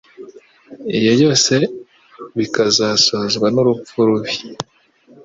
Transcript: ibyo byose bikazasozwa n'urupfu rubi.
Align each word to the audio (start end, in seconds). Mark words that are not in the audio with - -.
ibyo 0.95 1.11
byose 1.17 1.53
bikazasozwa 2.37 3.47
n'urupfu 3.53 3.97
rubi. 4.07 4.31